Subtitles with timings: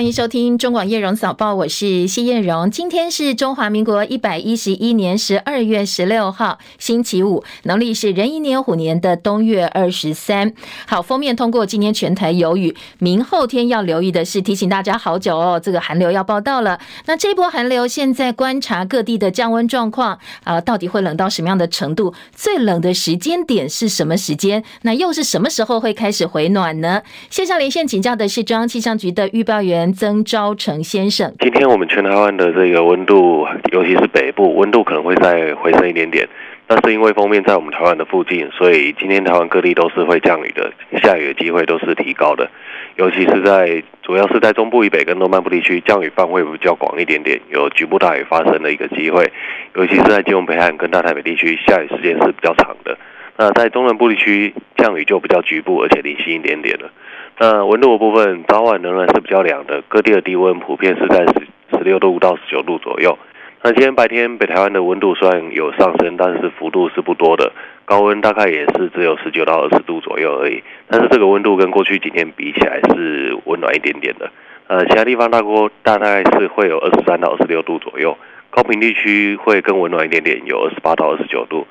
[0.00, 2.70] 欢迎收听中广叶荣早报，我是谢叶荣。
[2.70, 10.54] 今天是中华民国一百一十一年十二月十六号，星期五，农历是壬寅年虎年的冬月二十三。
[10.86, 16.80] 好，封面通过，今天全台有雨，明后天要留意的是，提醒大家好久哦，这个寒流要报到了。
[17.04, 22.14] 那这波寒流现在观察各地的降温状况啊，到底会冷到什么样的程度？
[22.34, 24.64] 最冷的时间点是什么时间？
[24.80, 27.02] 那又是什么时候会开始回暖呢？
[27.28, 29.89] 线上连线请教的是中央气象局的预报员。
[29.92, 36.28] 曾昭成先生，今天我们全台湾的这个温度，尤其是北部温度可能会再回升一点点。
[36.66, 40.72] 但是因为锋面在我们台湾的附近，所以今天台湾各地都是会降雨的，
[41.02, 42.48] 下雨的机会都是提高的。
[42.96, 49.32] 尤其是在主要是在中部以北跟东半部地区，降雨范围比较广一点点，有局部大雨发生的一个机会。
[49.74, 52.96] 尤其是在基隆北海跟大台北地区，下雨时间是比较长的。
[53.36, 56.88] 那在中南部地区，降雨就比较局部，而且零星一点点了。
[57.42, 63.18] 那温度的部分，早晚仍然是比较凉的，各地的低温普遍是在十十六度到十九度左右。
[63.62, 67.50] 那今天白天北台湾的温度虽然有上升，但是幅度是不多的，
[67.86, 70.62] 高温大概也是只有十九到二十度左右而已。
[70.86, 74.30] 但是这个温度跟过去几天比起来是温暖一点点的。
[74.66, 78.18] 呃，其他地方大多大概是会有二十三到二十六度左右，
[78.50, 81.66] 高屏地区会更温暖一点点，有二十八到二十九度。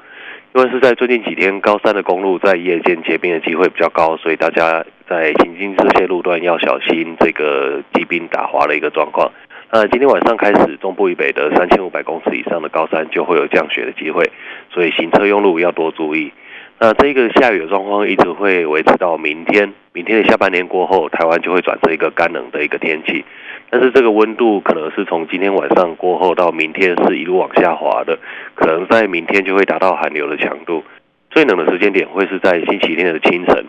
[0.55, 9.31] 因为是在最近几天，高山的公路在夜间结冰的机会比较高，所以大家在行经这些路段要小心这个积冰打滑的一个状况。
[9.71, 14.27] 那今天晚上开始，中部以北的三千五百公尺以上的高山就会有降雪的机会，
[14.71, 16.33] 所以行车用路要多注意。
[16.81, 23.25] 那这个下雨的状况一直会维持到明天，明天的下半年过后，台湾就会转成一个干冷的一个天气。
[23.69, 28.17] 但是这个温度可能是从今天晚上过后到明天是一路往下滑的，
[28.55, 30.81] 可能在明天就会达到寒流的强度。
[31.29, 33.65] 最冷的时间点会是在星期天的清晨，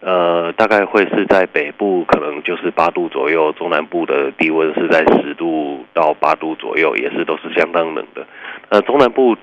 [0.00, 8.26] 呃，大概会是在北部可能就是八度左右，中南部的低温是在十度到八度左右，也是都是相当冷的。
[8.68, 9.34] 呃，中南部。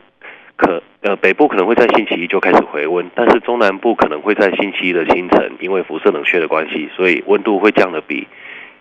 [0.58, 8.28] 可呃，北部可能会在星期一就开始回温，但是中南部可能会在星期一的清晨，因为辐射冷却的关系，所以温度会降得比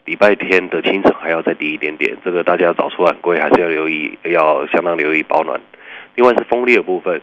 [0.06, 2.16] 礼拜天的清晨还要再低一点点。
[2.25, 5.60] 这个大家早出晚归还是要留意，要相当留意保暖。
[6.15, 7.20] 另外是风力的部分，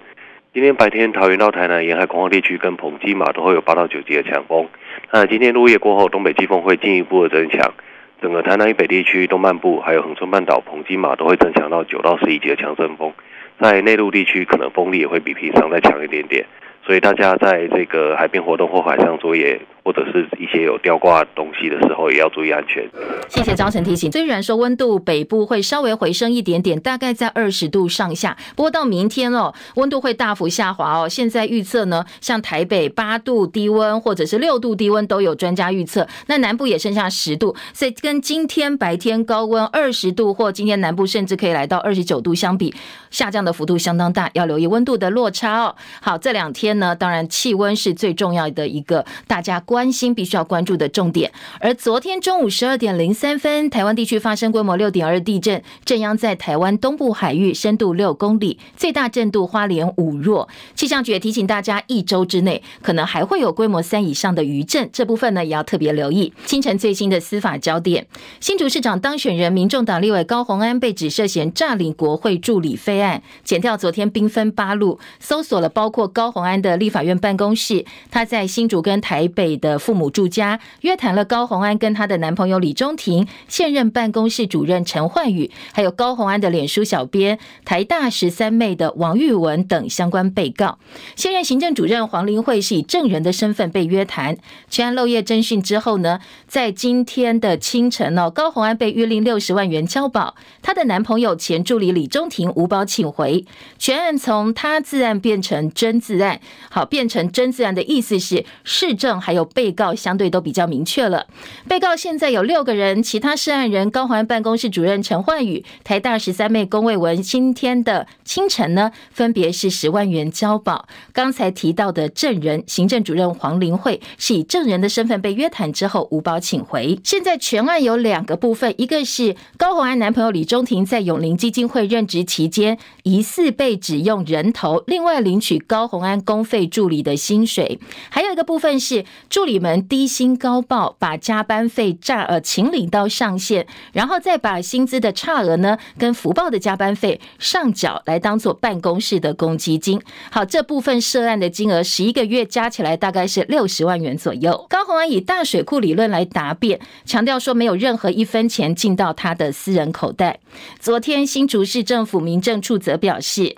[0.53, 4.67] 今天白天桃园到台南沿海空旷地区跟澎金马都会有八到九级的强风。
[5.11, 7.73] 那今天入夜过后，东北季风会进一步的增强，
[8.21, 13.11] 整个台南以北地区、东半部还有恒春半岛、澎金马都会增强到九到十一级的强阵风。
[13.59, 16.45] 在内陆地区，可能风力也会比平常再强一点点，
[16.85, 22.89] 所以大家在这个海边活动或海上作业，或者是一些有吊挂东西的时候，也要注意安全。
[23.27, 24.11] 谢谢张晨提醒。
[24.11, 31.09] 虽然说温度北部会稍微回升一点点，大概在二十度上下，不过到明天哦，温度会大幅下滑哦。
[31.09, 42.73] 现在预测呢，像台北八度低温或者是六度低温都有专家预测，那南部也剩下十度，所以跟今天白天高温二十度或今天南部甚至可以来到二十九度相比，
[43.09, 45.75] 下降的幅度相当大，要留意温度的落差哦。
[46.01, 49.61] 好，这两天呢，当然气温是最重要的一个大家。
[49.73, 51.31] 关心必须要关注的重点。
[51.59, 60.47] 而昨天中午十二点零三分，台湾地区发生规模六点二地震，震央在台湾东部海域，深度六公里，最大震度花莲五弱。
[60.75, 66.31] 气象局也提醒大家，一周之内可能还会有规模三以上的余震，这部分呢也要特别留意。
[66.45, 68.05] 清晨最新的司法焦点：
[68.39, 79.59] 新竹市长当选人民众党立委高虹安被指涉嫌诈领国会助理费案，检调昨天兵分八路，搜索了包括高虹安的立法院办公室，他在新竹跟台北。
[79.63, 90.77] 的父母住家约谈了高虹安跟她的男朋友李中庭、现任办公室主任陈焕宇，还有高虹安的脸书小编台大十三妹的王玉文等相关被告。
[91.15, 94.37] 现任行政主任黄玲慧是以证人的身份被约谈。
[94.69, 103.45] 全案漏夜侦讯之后呢，在今天的清晨哦，高虹安被约令六十万元交保，她的男朋友前助理李中庭无保请回。
[103.79, 109.47] 全案从他自案变成真自案，好，变成真自案的意思是市政还有。
[109.53, 111.27] 被告相对都比较明确了。
[111.67, 120.87] 被告现在有六个人，其他涉案人高虹安办公室主任陈焕宇、台大十三妹龚卫文，今天的清晨呢，分别是十万元交保。
[121.11, 126.99] 刚才提到的证人行政主任黄玲慧是以证人的身份被约谈之后无保请回。
[127.03, 137.79] 现在全案有两个部分，一个是高虹安男朋友李中庭在永龄基金会任职期间疑似被指用人头另外领取高虹安公费助理的薪水，
[138.09, 150.01] 还有一个部分是助助理们低薪高报，把加班费榨呃请领到上限，然后再把薪资的差额呢跟福报的加班费上缴来当做办公室的公积金。
[150.31, 154.65] 好，这部分涉案的金额十一个月加起来大概是六十万元左右。
[154.69, 160.39] 高虹安以大水库理论来答辩，强调说没有任何一分钱进到他的私人口袋。
[160.79, 163.57] 昨天新竹市政府民政处则表示。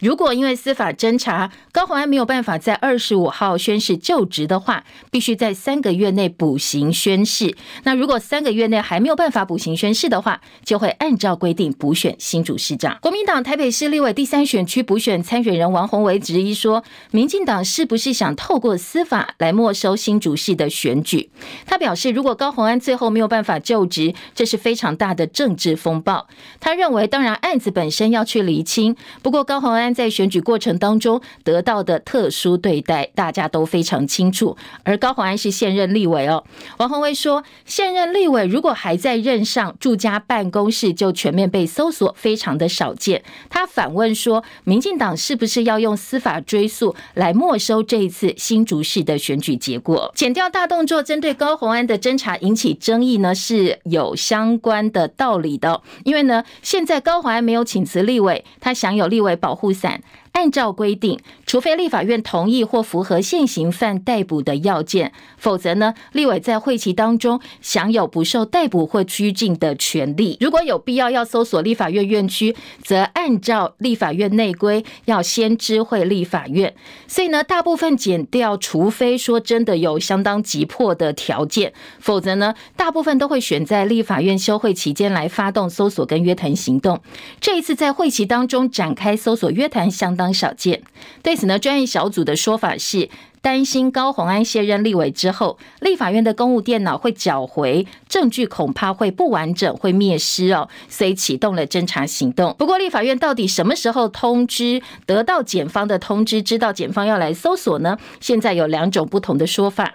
[0.00, 7.54] 如果因为司法侦查，高虹安没有办法在二十五号宣誓就职的话，必须在三个月内补行宣誓。
[7.84, 12.96] 那如果三个月内还没有办法补行宣誓的话，就会按照规定补选新主市长。
[13.02, 21.28] 国民党台北市立委第三选区补选参选人王宏维质疑说，民进党是不是想透过司法来没收新主市的选举？
[21.66, 26.26] 他表示，如果高虹安最后没有办法就职，这是非常大的政治风暴。
[26.58, 29.89] 他认为，当然案子本身要去厘清，不过高虹安。
[29.92, 34.56] 在选举过程当中得到的特殊对待，大家都非常清楚。
[34.84, 36.44] 而高虹安是现任立委哦，
[36.78, 43.22] 王宏威说，现任立委如果还在任上，住家办公室就全面被搜索，非常的少见。
[43.48, 50.12] 他反问说，民进党是不是要用司法追诉来没收这一次新竹市的选举结果？
[50.14, 55.82] 减掉大动作针对高虹安的侦查引起争议呢，是有相关的道理的。
[56.04, 60.02] 因为呢，现在高虹安没有请辞立委，他享有立委保护伞。
[60.32, 70.38] 按照规定，除非立法院同意或符合现行犯逮捕的要件，否则呢，立委在会期当中享有不受逮捕或拘禁的权利。
[70.40, 76.74] 如果有必要要搜索立法院院区，则按照立法院内规要先知会立法院。
[77.06, 87.00] 所以呢，大部分减掉，除非说真的有相当急迫的条件，否则呢，大部分都会选在立法院休会期间来发动搜索跟约谈行动。
[87.40, 90.82] 这一次在会期当中展开搜索约谈，相当少见。
[91.22, 93.08] 对此呢，专业小组的说法是，
[93.40, 102.54] 担心高虹安卸任立委之后，立法院的公务电脑会缴回证据，恐怕会不完整，会灭失哦，所以启动了侦查行动。
[102.58, 107.96] 不过，立法院到底什么时候通知，得到检方的通知，知道检方要来搜索呢？
[108.20, 109.94] 现在有两种不同的说法。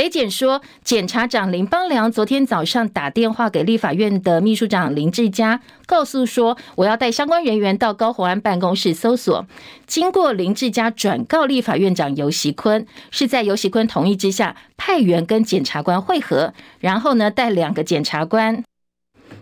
[0.00, 9.44] 北检说，检察长林邦良昨天早上打电话给立法院的秘书长林志佳，告诉说我要带相关人员到高鸿安办公室搜索。
[9.86, 18.64] 经过林志佳转告立法院长游锡坤，是在游锡坤同意之下，派员跟检察官会合，然后呢带两个检察官。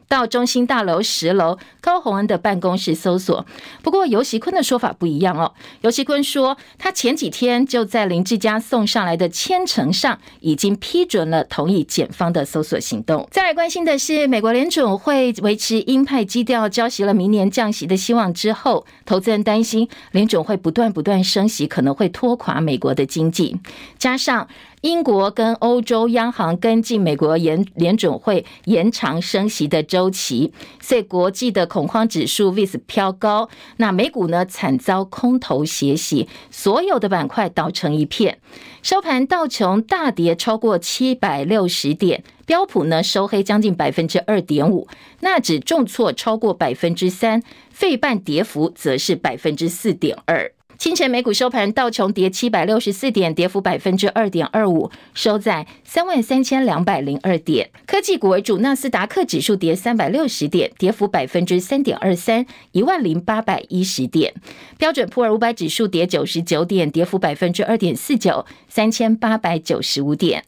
[0.09, 3.45] 到中心大楼十楼高洪恩的办公室搜索，
[3.83, 5.53] 不过游锡堃的说法不一样哦。
[5.83, 13.29] 游锡堃说，他前几天就在林志嘉送上来的签呈上已经批准了同意检方的搜索行动。
[13.31, 23.57] 再来关心的是，美国联准会维持鹰派基调，浇熄了明年降息的希望之后，投资人担心联准会不断不断升息可能会拖垮美国的经济，
[23.99, 24.49] 加上。
[24.83, 33.49] 英国跟欧洲央行跟进美国联联准会延长升息的周期，所以国际的恐慌指数 VIX 飘高。
[33.79, 38.39] 那美股呢惨遭空头血洗，所有的板块倒成一片。
[38.83, 44.87] 收盘道琼大跌超过七百六十点，标普呢收黑将近百分之二点五，
[45.21, 50.53] 纳指重挫超过百分之三，费半跌幅则是百分之四点二。
[50.79, 57.71] 清晨美股收盘，道琼跌七百六十四点，跌幅百分之二点二五，收在三万三千两百零二点。
[57.85, 64.33] 科技股为主，纳斯达克指数跌三百六十点，跌幅百分之三点二三，一万零八百一十点。
[64.79, 70.45] 标准普尔五百指数跌九十九点，跌幅百分之二点四九，三千八百九十五点。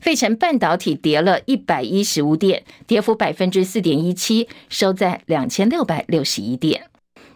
[0.00, 6.84] 费城半导体跌了一百一十五点，跌幅百分之四点一七，收在两千六百六十一点。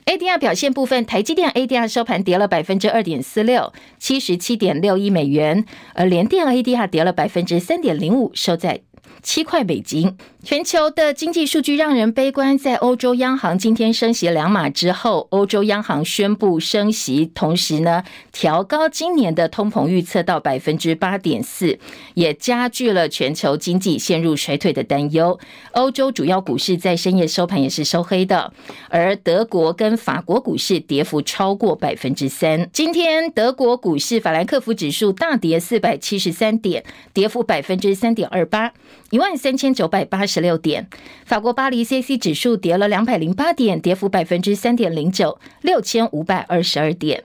[0.09, 8.81] ADR 表现部分，台积电 ADR 收盘跌了百分之二点四六，七十七点六亿美元，而联电 ADR 跌了百分之三点零五，收在
[9.29, 10.17] 七块美金。
[10.43, 12.57] 全球的经济数据让人悲观。
[12.57, 21.79] 在欧洲央行今天升息两码之后，欧洲央行宣布升息，同时呢调高今年的通膨预测到百分之八点四，
[22.15, 25.39] 也加剧了全球经济陷入衰退的担忧。
[25.73, 28.55] 欧洲主要股市在深夜收盘也是收黑的，
[28.89, 32.71] 而德国跟法国股市跌幅超过百分之三。
[32.73, 36.83] 今天德国股市法兰克福指数大跌四百七十三点，
[37.13, 38.73] 跌幅百分之三点二八，
[39.19, 40.29] 一万三千九百八十。
[40.29, 40.89] 十六点，
[41.25, 47.25] 法国巴黎 CAC 指数跌了两百零八点，跌幅百分之三点零九，六千五百二十二点。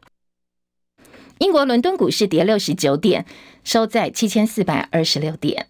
[1.38, 3.27] 英国伦敦股市跌六十九点，
[3.63, 5.67] 收在七千四百二十六点。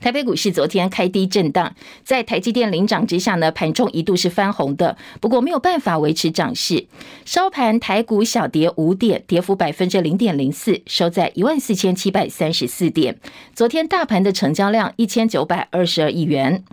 [0.00, 1.74] 台北股市昨天开低震荡，
[2.04, 6.86] 在台积电领涨之下呢，盘中一度是翻红的，不过没有办法维持涨势。
[7.24, 13.18] 收盘台股小跌五点，跌幅百分之零点零四，收在一万四千七百三十四点。
[13.54, 16.64] 昨天大盘的成交量一千九百二十二亿元。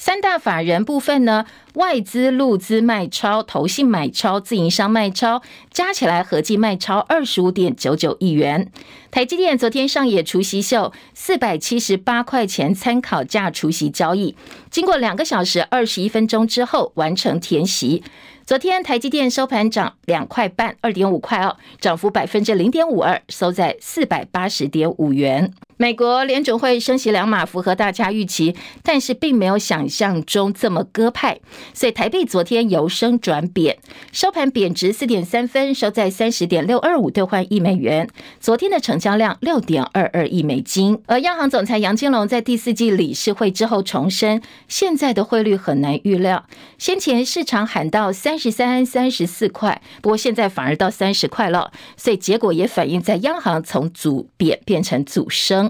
[0.00, 8.72] 三大法人部分呢，外资、陆资卖超，投信买超，自营商卖超，加起来合计卖超二十五点九九亿元。
[9.10, 14.34] 台积电昨天上演除夕秀，四百七十八块钱参考价除夕交易，
[14.70, 18.02] 经过两个小时二十一分钟之后完成填息。
[18.46, 25.52] 昨天台积电收盘涨两块半，二点五块哦，涨幅百分之零点五二，收在四百八十点五元。
[25.80, 31.40] 美国联准会升息两码，符合大家预期，但是并没有想象中这么鸽派，
[31.72, 33.78] 所以台币昨天由升转贬，
[34.12, 38.06] 收盘贬值四点三分，收在三十点六二五兑换一美元。
[38.38, 41.00] 昨天的成交量六点二二亿美金。
[41.06, 46.44] 而央行总裁杨金龙在第四季理事会之后重申，现在的汇率很难预料。
[46.76, 55.69] 先前市场喊到三十三、三十四块，不过现在反而到三十块了，所以结果也反映在央行从主贬变成主升。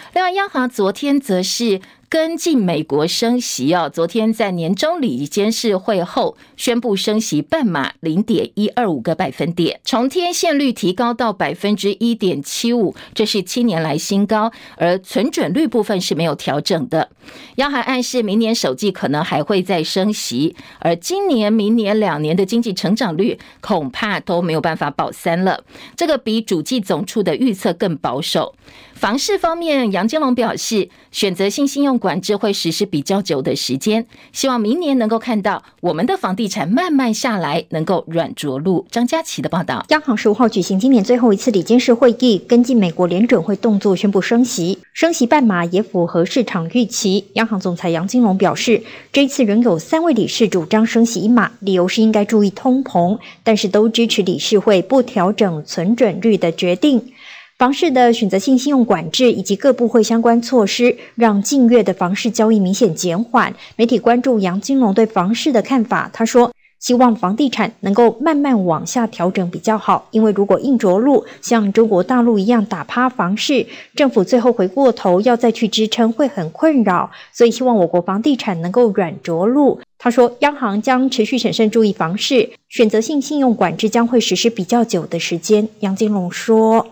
[0.13, 1.81] 另外，央行昨天则是。
[2.11, 14.51] 跟进美国升息哦，昨天在年终理监事会后宣布升息半码零点一二五个百分点，从贴现率提高到百分之一点七五，这是七年来新高。
[14.75, 17.11] 而存准率部分是没有调整的。
[17.55, 25.63] 央行暗示明年首季可能还会再升息，而今年、明年两年的经济成长率恐怕都没有办法保三了。
[25.95, 28.53] 这个比主计总处的预测更保守。
[28.93, 38.87] 房市方面，杨杨金龙表示，选择性信用管制会实施比较久的时间，希望明年能够看到我们的房地产慢慢下来，能够软着陆。
[38.89, 39.85] 张佳琪的报道。
[39.89, 47.25] 央行十五号举行今年最后一次理监事会议，跟进美国联准会动作，宣布升息，升息半码也符合市场预期。
[47.33, 48.81] 央行总裁杨金龙表示，
[49.13, 57.13] 这一次仍有三位理事主张升息一码，理由是应该注意通膨，但是都支持理事会不调整存准率的决定。
[57.61, 63.53] 房市的选择性信用管制以及各部会相关措施，让近月的房市交易明显减缓。
[63.75, 66.51] 媒体关注杨金龙对房市的看法，他说
[66.81, 73.63] ：“希望房地产能够慢慢往下调整比较好，因为如果硬着陆，像中国大陆一样打趴房市，
[73.95, 77.11] 政府最后回过头要再去支撑，会很困扰。
[77.31, 86.87] 所以希望我国房地产能够软着陆。”他说：“央行将持续审慎注意房市，选择性信用管制将会实施比较久的时间。”杨金龙说。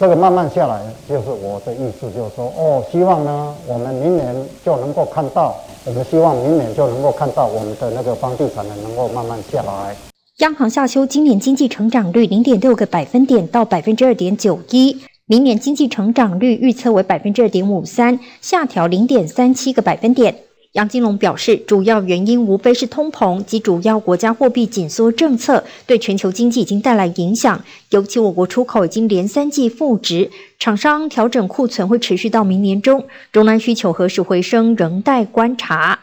[0.00, 5.54] 这个慢慢下来，就是我的意思，就是说，哦，希望呢，我们明年就能够看到，
[5.84, 9.94] 我们希望明年就能够看到我们的那个房地产呢，能够慢慢下来。
[10.38, 20.34] 央行下修今年经济成长率零点六个百分点到百分之二点九一，明年经济成长率预测为百分之二点五三，下调零点三七个百分点。
[20.74, 35.98] 杨金龙表示，主要原因无非是通膨及主要国家货币紧缩政策对全球经济已经带来影响，尤其我国出口已经连三季负值，厂商调整库存会持续到明年中，中南需求何时回升仍待观察。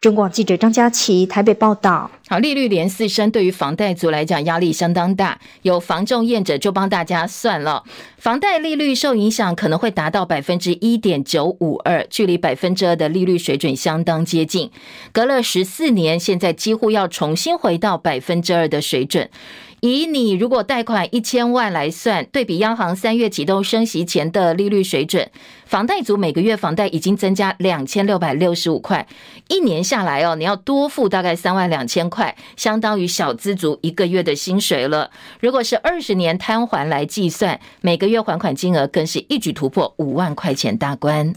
[0.00, 2.08] 中广记者张佳琪台北报道。
[2.28, 5.40] 好，利率连四升，对于房贷族来讲压力相当大。
[5.62, 7.82] 有房仲业者就帮大家算了，
[8.16, 14.70] 房贷利率受影响可能会达到百分之一点九五二，距离百分之二的利率水准相当接近。
[15.10, 19.28] 隔了十四年，现在几乎要重新回到百分之二的水准。
[19.80, 25.30] 以你如果贷款一千万来算，对比央行三月启动升息前的利率水准，
[25.66, 29.06] 房贷族每个月房贷已经增加两千六百六十五块，
[29.48, 35.10] 一年下来哦，你要多付大概三万两千块，相当于小资族一个月的薪水了。
[35.40, 41.34] 如果是二十年摊还来计算，每个月还款金额更是一举突破五万块钱大关。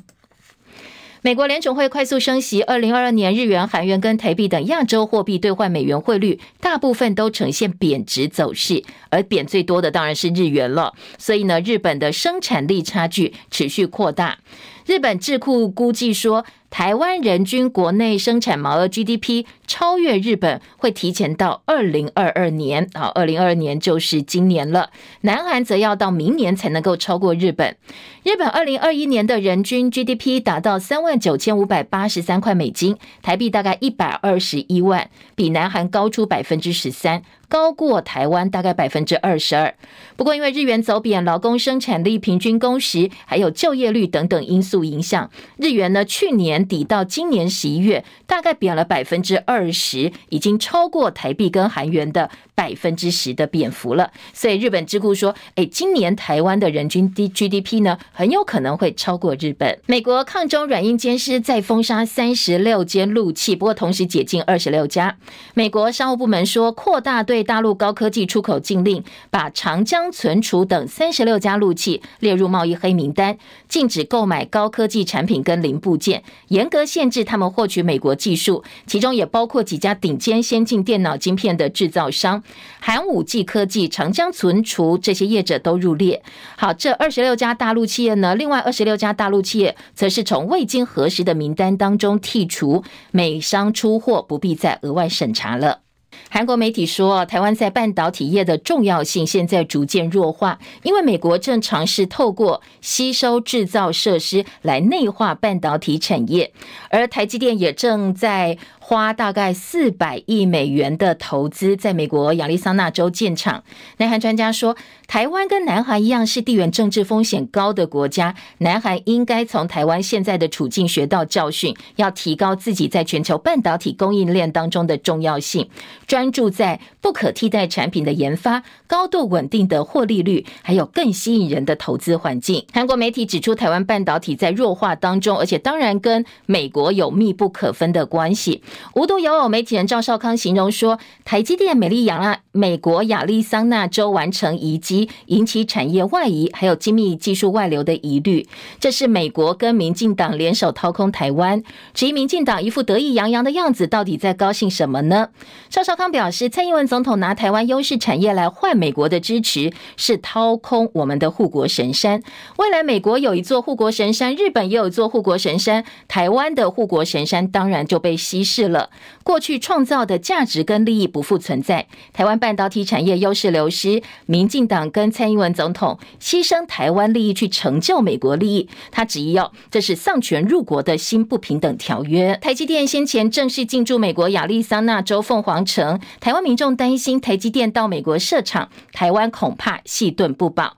[1.24, 10.96] 美国联储会快速升息，二零二二年日元、韩元跟台币等亚洲货币兑换美元汇率大部分都呈现贬值走势，而贬最多的当然是日元了。
[11.20, 14.40] 所以呢，日本的生产力差距持续扩大。
[14.88, 24.90] 日本智库估计说，台湾人均国内生产毛额 GDP 超越日本会提前到二零二二年，啊，二零二二年就是今年了。
[25.22, 27.76] 南韩则要到明年才能够超过日本。
[28.24, 37.22] 日本二零二一年的人均 GDP 达到三万九千五百八十三块美金，台币大概一百二十一万，比南韩高出百分之十三。
[37.50, 39.76] 高过台湾大概百分之二十二，
[40.16, 52.30] 不过因为日元走贬、劳工生产力、平均工时还有就业率等等因素影响，日元呢去年底到今年十一月大概贬了百分之二十，已经超过台币跟韩元的
[52.62, 54.12] 百分之十的贬幅了。
[54.36, 59.80] 所以日本智库说，哎，今年台湾的人均 GDP 呢，很有可能会超过日本。
[59.88, 65.18] 美国抗中软硬兼施，再封杀三十六间路企，不过同时解禁二十六家。
[65.56, 82.44] 美国商务部门说，扩大对大陆高科技出口禁令，把长江存储等三十六家路企列入贸易黑名单，禁止购买高科技产品跟零部件，严格限制他们获取美国技术，其中也包括几家顶尖先进电脑晶片的制造商，
[82.80, 86.24] 寒武纪科技、长江存储这些业者都入列。
[86.58, 95.82] 好，这二十六家大陆企业呢，另外二十六家大陆企业则是从未经核实的名单当中剔除，美商出货不必再额外审查了。
[96.30, 106.52] 韩国媒体说，台湾在半导体业的重要性现在逐渐弱化，因为美国正尝试透过吸收制造设施来内化半导体产业，
[106.90, 108.58] 而台积电也正在。
[108.92, 113.64] 花大概四百亿美元的投资，在美国亚利桑那州建厂。
[114.00, 114.76] 南韩专家说，
[115.08, 125.70] 台湾跟南韩一样是地缘政治风险高的国家，南韩应该从台湾现在的处境学到教训，要提高自己在全球半导体供应链当中的重要性，
[126.06, 132.66] 专注在不可替代产品的研发、高度稳定的获利率，还有更吸引人的投资环境。
[132.72, 138.62] 韩国媒体指出，台湾半导体在弱化当中，而且当然跟美国有密不可分的关系。
[138.94, 148.48] 无独有偶，媒体人赵少康形容说，台积电美丽亚纳美国亚利桑那州完成移机，引起产业外移，还有精密技术外流的疑虑。
[148.80, 155.30] 这是美国跟民进党联手掏空台湾，至于民进党一副得意洋洋的样子，到底在高兴什么呢？
[155.70, 162.22] 赵少康表示，蔡英文总统拿台湾优势产业来换美国的支持，是掏空我们的护国神山。
[162.58, 168.72] 未来美国有一座护国神山，日本也有座护国神山，台湾的护国神山当然就被稀释了。
[168.72, 168.90] 了，
[169.24, 182.38] 过去创造的价值跟利益不复存在，台湾半导体产业优势流失，民进党跟蔡英文总统牺牲台湾利益去成就美国利益，他执意要这是丧权入国的新不平等条约。
[182.42, 190.78] 台积电先前正式进驻美国亚利桑那州凤凰城，台湾民众三星台积电到美国设厂，台湾恐怕细盾不保。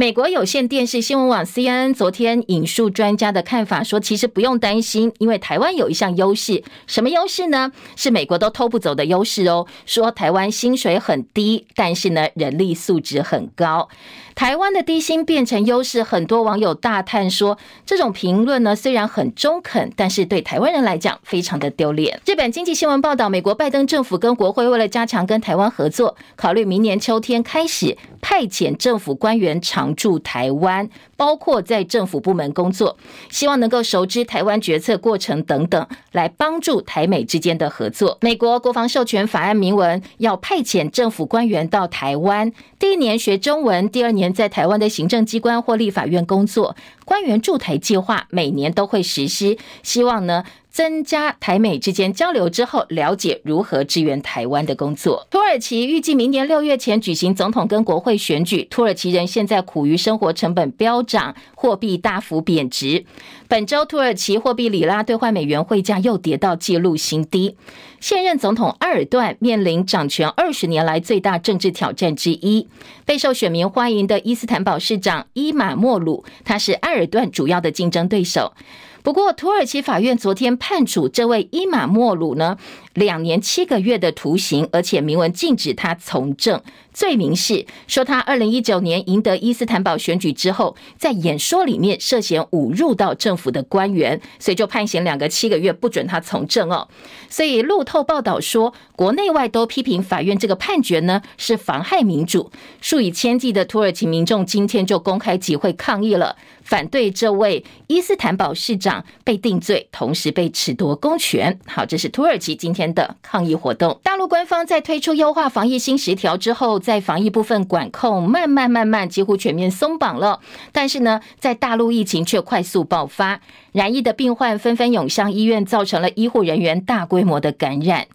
[0.00, 7.72] 美国有线电视新闻网 CNN 昨天引述专家的看法说，其实不用担心，因为台湾有一项优势，什么优势呢？
[7.96, 9.66] 是美国都偷不走的优势哦。
[9.86, 13.88] 说台湾薪水很低，但是呢，人力素质很高。
[14.36, 22.20] 台湾的低薪变成优势，很多网友大叹说，这种评论呢虽然很中肯，但是对台湾人来讲非常的丢脸。
[22.24, 32.96] 日本经济新闻报道，美国拜登政府跟国会为了加强跟台湾合作，考虑明年秋天开始派遣政府官员长驻台湾，包括在政府部门工作，
[33.28, 38.16] 希望能够熟知台湾决策过程等等，来帮助台美之间的合作。
[38.20, 44.28] 美国国防授权法案明文要派遣政府官员到台湾，第一年学中文，第二年。
[44.38, 50.44] 在台湾的行政机关或立法院工作，官员驻台计划每年都会实施，希望呢
[50.78, 55.26] 增加台美之间交流之后，了解如何支援台湾的工作。
[55.28, 63.04] 土耳其预计明年六月前举行总统跟国会选举，土耳其人现在苦于生活成本飙涨，货币大幅贬值。
[63.48, 67.56] 本周土耳其货币里拉兑换美元汇价又跌到纪录新低。
[67.98, 72.68] 现任总统埃尔段面临掌权二十年来最大政治挑战之一，
[73.04, 78.52] 备受选民欢迎的伊斯坦堡市长伊马莫鲁，他是埃尔段主要的竞争对手。
[79.02, 82.56] 不过，土耳其法院昨天判处这位伊玛莫鲁呢，
[82.94, 86.60] 两年七个月的徒刑，而且明文禁止他从政。
[86.92, 96.88] 罪名是说他二零一九年赢得伊斯坦堡选举之后，在演说里面涉嫌侮辱到政府的官员，所以就判刑两个七个月，不准他从政哦。
[97.28, 111.58] 所以路透报道说，国内外都批评法院这个判决呢是妨害民主，数以千计的土耳其民众今天就公开集会抗议了，反对这位伊斯坦堡市长被定罪，同时被褫夺公权。
[111.66, 114.00] 好，这是土耳其今天的抗议活动。
[114.02, 120.40] 大陆官方在推出优化防疫新十条之后，在防疫部分管控慢慢慢慢几乎全面松绑了，
[120.72, 128.06] 但是呢，在大陆疫情却快速爆发，染疫的病患纷纷涌向医院，造成了医护人员大规模的感染。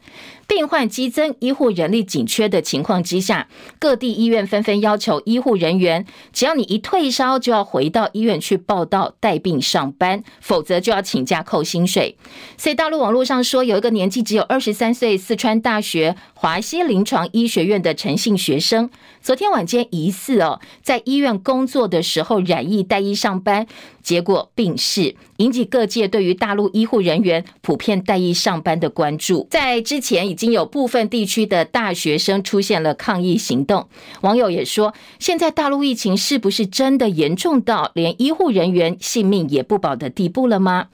[0.47, 3.47] 病患激增、医护人力紧缺的情况之下，
[3.79, 12.17] 各地医院纷纷要求医护人员，只要你一退烧，就要回到医院去报到带病上班，否则就要请假扣薪水。
[12.57, 18.89] 所以大陆网络上说，有一个年纪只有二十三岁，四川大学华西临床医学院的陈姓学生，
[19.21, 23.65] 昨天晚间疑似哦，在医院工作的时候染疫带医上班，
[24.01, 29.47] 结果病逝，引起各界对于大陆医护人员普遍待业上班的关注。
[29.49, 33.87] 在之前，已经有部分地区的大学生出现了抗议行动。
[34.21, 40.87] 网友也说，现在大陆疫情是不是真的严重到连医护人员性命也不保的地步了吗？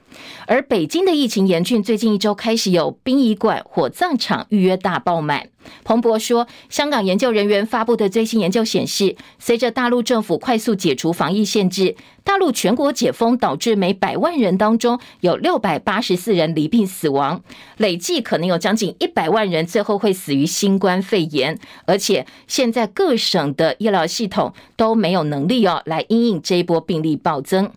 [0.47, 5.49] 而北京的疫情严峻，最近一周开始有殡仪馆、火葬场预约大爆满。
[5.83, 17.43] 彭博说，香港研究人员发布的最新研究显示，随着大陆政府快速解除防疫限制，大陆全国解封导致每百万人当中有六百八十四人离病死亡，
[17.77, 21.59] 累计可能有将近一百万人最后会死于新冠肺炎。
[21.85, 27.69] 而且现在各省的医疗系统都没有能力哦来因应这一波病例暴增。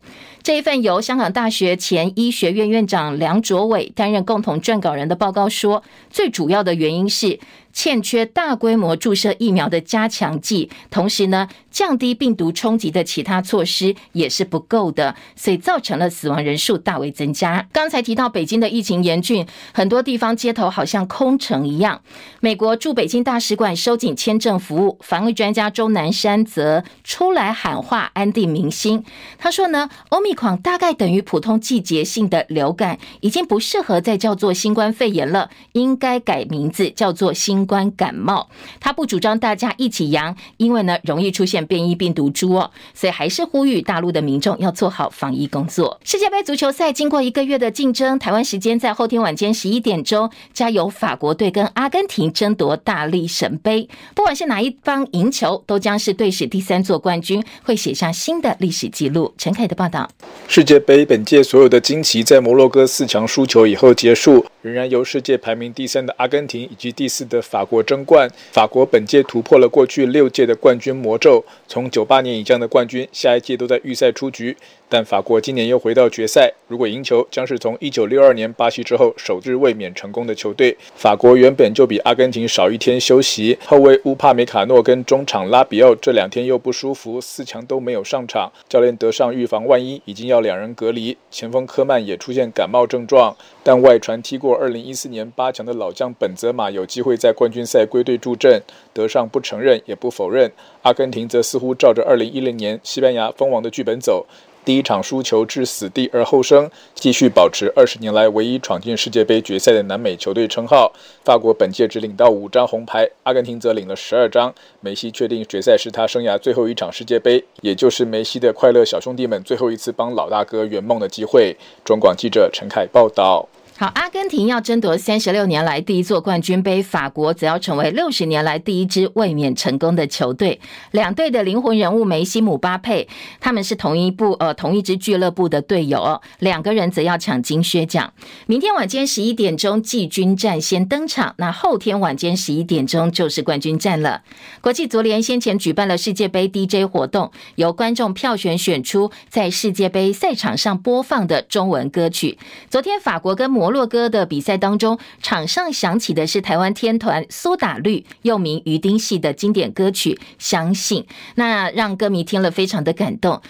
[0.43, 7.39] 这一份由香港大学前医学院院长梁卓伟担任共同撰稿人的报告说，最主要的原因是。
[7.73, 17.67] 欠缺大规模注射疫苗的加强剂，同时呢，降低病毒冲击的其他措施也是不够的，所以造成了死亡人数大为增加。
[17.73, 22.03] 刚才提到北京的疫情严峻，很多地方街头好像空城一样。
[22.41, 29.03] 美国驻北京大使馆收紧签证服务，防疫专家钟南山则出来喊话安定民心。
[29.39, 37.62] 他说呢，欧密克大概等于普通季节性的流感，已经不适合再叫做新冠肺炎了，应该改名字叫做新。
[37.63, 38.49] 新冠感冒，
[38.81, 46.01] 他不主张大家一起阳，因为呢容易出现变异病毒株哦，所以还是呼吁大陆的民众要做好防疫工作。
[46.03, 53.89] 世界杯足球赛经过一个月的竞争，台湾时间在后天晚间十一点钟，将由法国队跟阿根廷争夺大力神杯。
[54.17, 59.33] 不管是哪一方赢球，都将是队史第三座冠军，会写下新的历史记录。
[59.39, 60.11] 陈凯的报道。
[60.49, 67.41] 世界杯本届所有的惊奇在摩洛哥四强输球以后结束，仍然由世界排名第三的阿根廷以及第四的。
[67.53, 74.57] 法国争冠，法国本届突破了过去六届的冠军魔咒，从九八年以降的冠军，下一届都在预赛出局。
[74.93, 80.77] 但法国今年又回到决赛，如果赢球，将是从一九六二年巴西之后首支卫冕成功的球队。
[80.95, 88.53] 法国原本就比阿根廷少一天休息，后卫乌帕梅卡诺跟中场拉比奥这两天又不舒服，四强都没有上场。
[88.69, 91.17] 教练德尚预防万一，已经要两人隔离。
[91.31, 98.61] 前锋科曼也出现感冒症状，但外传踢过二零一四年八强的老将本泽马有机会在冠军赛归队助阵。
[98.93, 100.53] 德尚不承认也不否认。
[100.83, 104.27] 阿根廷则似乎照着二零一零年西班牙封王的剧本走。
[104.65, 110.93] 第一场输球致死地而后生，继续保持二十年来唯一闯进世界杯决赛的南美球队称号。
[111.25, 114.55] 法国本届只领到五张红牌，阿根廷则领了十二张。
[114.81, 121.57] 梅西确定决赛是他生涯最后一场世界杯，也就是梅西的快乐小兄弟们最后一次帮老大哥圆梦的机会。
[121.85, 123.49] 中广记者陈凯报道。
[123.79, 130.61] 好，阿根廷要争夺三十六年来第一座冠军杯，法国则要成为六十年来第一支卫冕成功的球队。
[130.93, 133.09] 两队的灵魂人物梅西、姆巴佩，
[133.41, 138.13] 他们是同一部呃同一支俱乐部的队友，两个人则要抢金靴奖。
[138.47, 144.23] 明天晚间十一点钟季军战先登场，那后天晚间十一点钟就是冠军战了。
[144.61, 152.39] 国际足联先前举办了世界杯 DJ 活动，由观众票选选出在世界杯赛场上播放的中文歌曲。
[152.69, 161.03] 昨天法国跟摩洛哥的比赛当中，场上响起的是台湾天团苏打绿，又名鱼丁系的经典歌曲《相信》，
[161.37, 163.41] 那让歌迷听了非常的感动。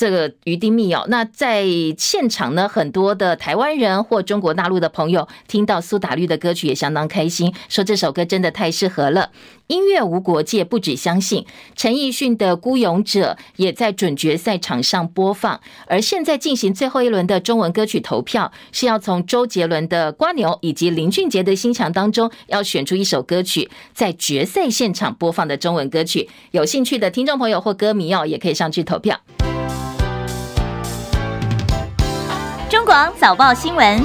[0.00, 1.66] 这个余丁密哦，那在
[1.98, 9.28] 现场呢，很多的台湾人或中国大陆的朋友听到苏打绿的歌曲也相当开心，说这首歌真的太适合了。
[9.66, 11.44] 音乐无国界，不止相信。
[11.76, 15.60] 陈奕迅的《孤勇者》也在准决赛场上播放。
[15.86, 26.30] 而现在进行最后一轮的中文歌曲投票，是要从周杰伦的《瓜牛》以及林俊杰的《心墙》当中，要选出一首歌曲，在决赛现场播放的中文歌曲。
[26.52, 29.20] 有兴趣的听众朋友或歌迷哦，也可以上去投票。
[32.70, 34.00] 中广早报新闻。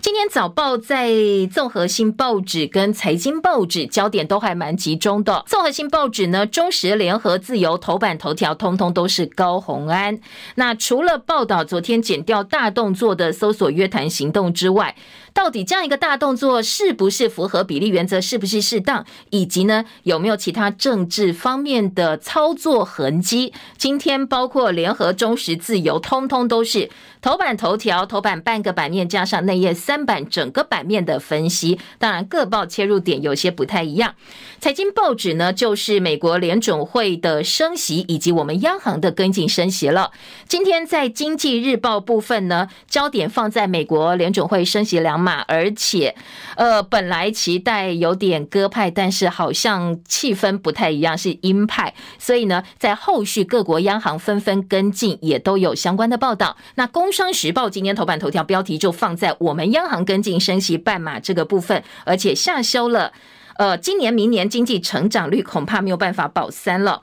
[0.00, 1.12] 今天早报在
[1.52, 5.44] 综合性报纸跟财经报纸焦点都还蛮集中的。
[5.46, 10.18] 综合性报纸呢，中时、联合、自由头版头条通通都是高虹安。
[10.56, 14.96] 那除了报道昨天剪掉大动作的搜索约谈行动之外，
[15.34, 23.52] 到底这样一个大动作是不是符合比例原则，是不是适当，以及呢有没有其他政治方面的操作痕迹？
[23.76, 26.88] 今天包括联合、中时、自由，通通都是
[27.20, 31.80] 头版头条，头版半个版面加上内页三版整个版面的分析。
[31.98, 34.14] 当然各报切入点有些不太一样。
[34.60, 40.12] 财经报纸呢，就是美国联准会的升息以及我们央行的跟进升息了。
[40.46, 45.23] 今天在经济日报部分呢，焦点放在美国联准会升息两。
[45.24, 46.14] 马，而且
[46.56, 51.94] 呃，本来期待有点鸽派，但是好像气氛不太一样，是鹰派。
[52.18, 56.56] 所以呢，在后续各国央行纷纷跟进，也都有相关的报道。
[56.74, 63.12] 那《工商时报》今天头版头条标题就放在我们央行跟进升息半码这个部分，而且下修了。
[63.56, 67.00] 呃，今年、明年经济成长率恐怕没有办法保三了。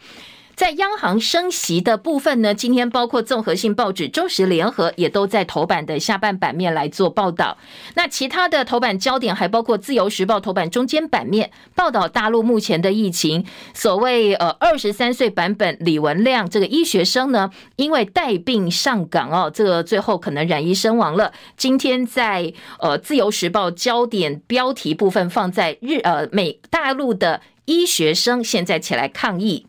[0.62, 7.58] 在央行升息的部分呢，今天包括综合性报纸《中时联合》也都在头版的下半版面来做报道。
[7.96, 13.44] 那其他的头版焦点还包括《自由时报》头版中间版面报道大陆目前的疫情。
[13.74, 21.34] 所谓呃二十三岁版本李文亮这个医学生呢，因为带病上岗哦，这个最后可能染疫身亡了。
[21.58, 29.66] 今天在呃《自由时报》焦点标题部分放在日呃美大陆的医学生现在起来抗议。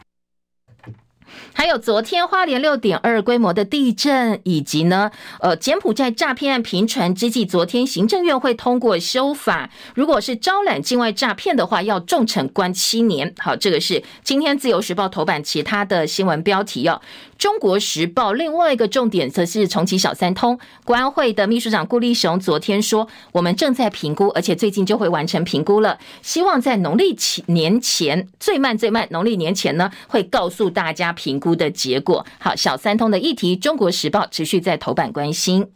[1.53, 13.35] 还有昨天花莲六点二规模的地震，以及呢，呃，柬埔寨诈骗案频传之际，昨天行政院会通过修法，如果是招揽境外诈骗的话，要重惩关七年。
[13.39, 17.01] 好，这个是今天自由时报头版其他的新闻标题哦。
[17.39, 27.17] 中国时报另外一个重点则是重启小三通，国安会的秘书长顾立雄昨天说，我们正在评估，而且最近就会完成评估了，希望在农历
[27.47, 32.27] 年前，最慢最慢农历年前呢，会告诉大家评估的结果。
[32.41, 35.71] 好，小三通的议题，中国时报持续在头版关心。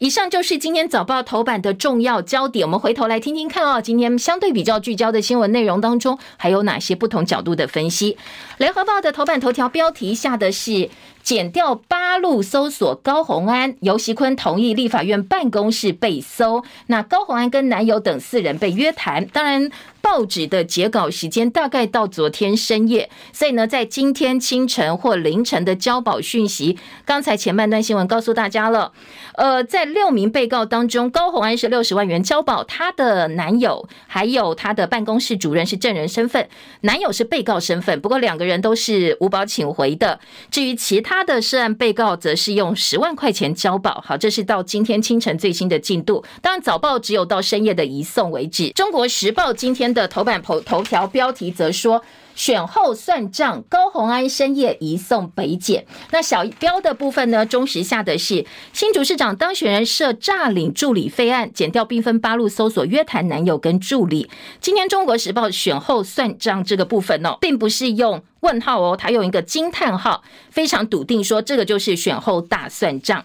[0.00, 8.16] 以上就是今天早报头版的重要焦点，我们回头来听听看哦，今天相对比较聚焦的新闻内容当中，还有哪些不同角度的分析？
[8.58, 10.90] 联合报的头版头条标题下的是。
[11.28, 16.64] 检调八路搜索高虹安，游锡坤同意立法院办公室被搜。
[16.86, 19.26] 那高虹安跟男友等四人被约谈。
[19.26, 28.92] 当然，报纸的截稿时间大概到昨天深夜，所以呢，在今天清晨或凌晨的交保讯息，刚才前半段新闻告诉大家了。
[29.34, 36.48] 呃，在六名被告当中，高虹安是六十万元交保，他的男友还有他的办公室主任是证人身份，
[36.80, 40.18] 男友是被告身份，不过两个人都是无保请回的。
[40.50, 41.17] 至于其他。
[41.18, 46.24] 他的涉案被告则是用十万块钱交保，好，这是到今天清晨最新的进度。
[46.40, 48.70] 当然，早报只有到深夜的移送为止。
[48.70, 52.04] 中国时报今天的头版头头条标题则说。
[52.36, 55.84] 选后算账，高虹安深夜移送北检。
[56.12, 57.44] 那小标的部分呢？
[57.44, 64.30] 中时下的是新竹市长当选人涉诈领助理费案，减掉兵分八路搜索约谈男友跟助理。
[64.60, 73.24] 今天中国时报选后算账这个部分哦，并不是用问号哦，他用一个惊叹号，非常笃定说这个就是选后大算账。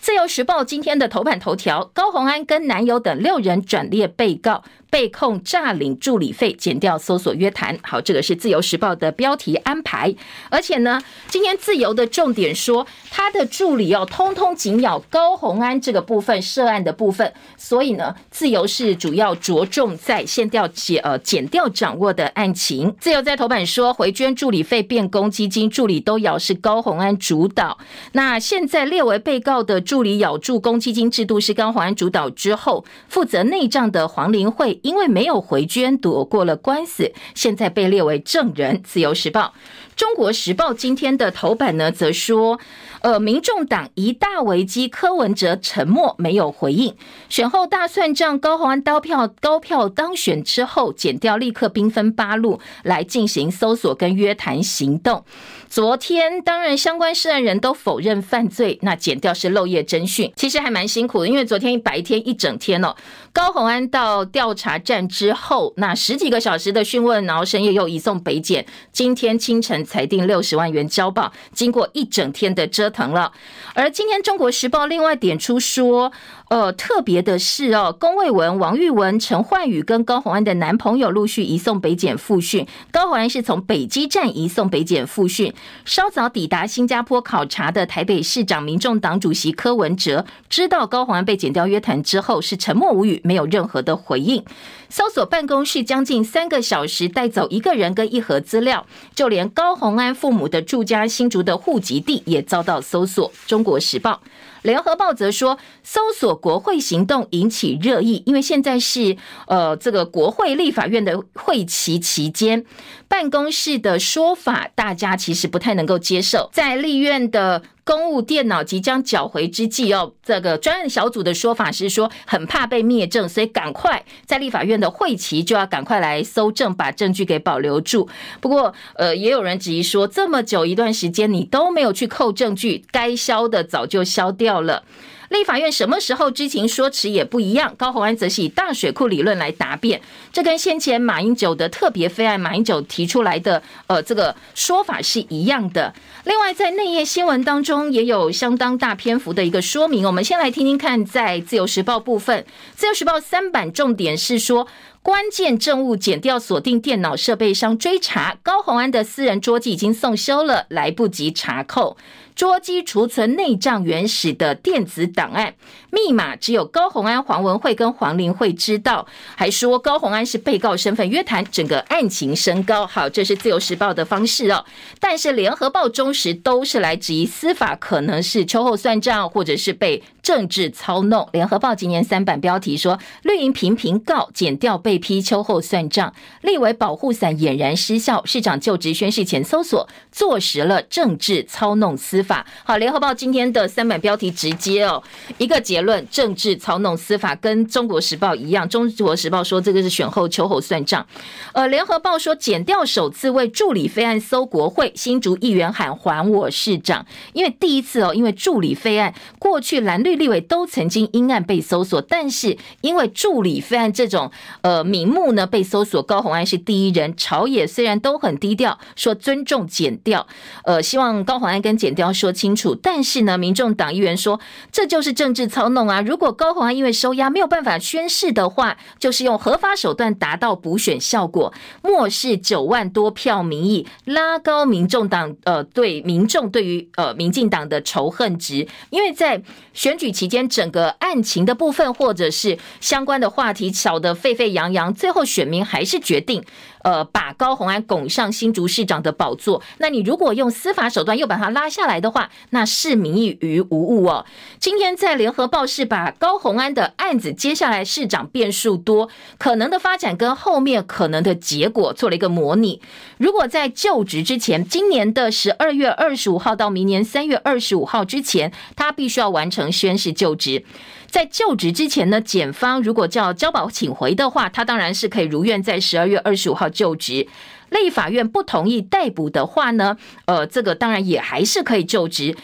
[0.00, 4.64] 自由时报今天的头版头条：高虹安跟男友等六人转列被告。
[4.92, 7.78] 被控诈领助理费，减掉搜索约谈。
[7.82, 10.14] 好，这个是自由时报的标题安排。
[10.50, 17.32] 而且呢，今天自由的重点说，他的助理要通通紧咬高虹安这个部分涉案的部分。
[17.56, 22.94] 所以呢，自由是主要着重在现调检呃减掉掌握的案情。
[23.00, 27.78] 自由在头版说，回捐助理费变公积金，助理都咬是高虹安主导。
[28.12, 34.78] 那现在列为被告的助理咬住公积金制度是高虹安主导之后，负责内账的黄林慧。
[34.82, 38.82] 因为没有回捐，躲过了官司，现在被列为证人。
[38.82, 39.54] 自由时报、
[39.96, 42.60] 中国时报今天的头版呢，则说。
[43.02, 46.94] 呃，民众党一大危机，柯文哲沉默没有回应。
[47.28, 55.24] 选后大算账，高洪安刀票高票当选之后，检调立刻兵分八路来进行搜索跟约谈行动。
[55.68, 62.94] 昨天当然相关涉案人都否认犯罪，那检调是漏夜侦讯，其实还蛮辛苦的，因为昨天白天一整天哦，
[63.32, 73.32] 高洪安到调查站之后，那十几个小时的讯问，然后深夜又移送北检，今天清晨裁定六十万元交保，经过一整天的折腾了，
[73.74, 76.12] 而今天《中国时报》另外点出说。
[76.52, 82.66] 呃，特别的是哦，龚卫文、王玉文、陈焕宇跟高虹安的男朋友陆续移送北检复讯。
[82.90, 85.54] 高虹安是从北基站移送北检复讯。
[85.86, 94.44] 稍早抵达新加坡考察的台北市长民众党主席柯文哲，知道高虹安被剪掉约谈之后，是沉默无语，没有任何的回应。
[94.90, 98.84] 搜索办公室将近三个小时，带走一个人跟一盒资料，
[99.14, 103.32] 就连高虹安父母的住家新竹的户籍地也遭到搜索。
[103.46, 104.20] 中国时报。
[104.60, 109.16] 联合报则说，搜索国会行动引起热议，因为现在是
[109.46, 112.64] 呃这个国会立法院的会期期间，
[113.08, 117.62] 办公室的说法大家其实不太能够接受，在立院的。
[117.84, 128.08] 公务电脑即将缴回之际哦，这个专案小组的说法是说，很怕被灭证，所以赶快在立法院的会期就要赶快来搜证，把证据给保留住。
[128.40, 134.84] 不过，呃，也有人质疑说，这么久一段时间你都没有去扣证据，该消的早就消掉了。
[135.32, 137.74] 立法院什么时候知情说辞也不一样。
[137.76, 145.94] 高鸿安则是以大水库理论来答辩，这跟先前马英九的特别非案，马英九提出来的呃这个说法是一样的。
[146.24, 152.44] 另外，在内页新闻当中也有相当大篇幅的一个说明，我们先来听听看，在自由时报部分，
[152.76, 154.68] 自由时报三版重点是说。
[155.02, 161.96] 关键证物剪掉锁定电脑设备商追查，高虹安的私人桌机已经送修了，来不及查扣。
[162.36, 165.54] 桌机储存内账原始的电子档案，
[165.90, 169.06] 密码只有高虹安、黄文慧跟黄玲慧知道。
[169.36, 172.86] 还说高虹安是被告身份约谈，整个案情升高。
[172.86, 174.64] 好，这是自由时报的方式哦。
[174.98, 181.28] 但是联合报、中时都是来质疑司法可能是秋后算账，或者是被政治操弄。
[181.32, 192.22] 联合报今年三版标题说，绿营频频告减调被批秋后算账，立委保护伞俨然失效，市长就职宣誓前搜索坐实了政治操弄司。
[192.22, 195.02] 法好，联合报今天的三版标题直接哦，
[195.38, 198.68] 一个结论：政治操弄司法，跟中国时报一样。
[198.68, 201.04] 中国时报说这个是选后秋后算账，
[201.52, 220.26] 呃，联合报说减调首次为助理费案搜国会，新竹议员喊还我市长，因为第一次哦，因为助理费案过去蓝绿立委都曾经因案被搜索，但是因为助理费案这种呃名目呢被搜索，高虹安是第一人，朝野虽然都很低调，说尊重检调，
[220.64, 222.12] 呃，希望高虹安跟检调。
[222.12, 224.38] 说清楚，但是呢，民众党议员说
[224.70, 226.00] 这就是政治操弄啊！
[226.02, 238.68] 如果高虹安因为收押没有办法宣誓的话，就是用合法手段达到补选效果，漠视九万多票民意，拉高民众党呃对民众对于呃民进党的仇恨值。
[238.90, 246.42] 因为在选举期间，整个案情的部分或者是相关的话题吵得沸沸扬扬，最后选民还是决定。
[246.82, 254.26] 呃，把高虹安拱上新竹市长的宝座，那你如果用司法手段又把他拉下来的话，那视民意于无物哦。
[254.58, 262.80] 今天在联合报是把高虹安的案子，接下来市长变数多，可能的发展跟后面可能的结果做了一个模拟。
[263.18, 270.64] 如果在就职之前，今年的十二月二十五号到明年三月二十五号之前，他必须要完成宣誓就职。
[271.12, 277.28] 在就职之前呢，检方如果叫交保请回的话，他当然是可以如愿在十二月二十五号就职。
[277.68, 282.34] 立法院不同意逮捕的话呢，呃，这个当然也还是可以就职。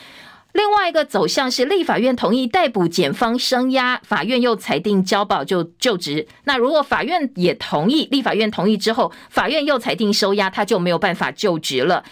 [0.52, 6.26] 另外一个走向是立法院同意逮捕，检方声押，法院又裁定交保就就职。
[6.44, 12.04] 那如果法院也同意，立法院同意之后，法院又裁定收押，他就没有办法就职了。